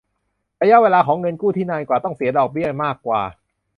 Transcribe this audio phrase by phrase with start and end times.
[0.61, 3.21] ระยะเวลาของเงินกู้ที่นานกว่าต้องเสียดอกเบี้ยมากกว่า